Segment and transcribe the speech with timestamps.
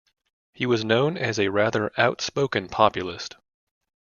[0.55, 3.35] He was known as a rather outspoken populist.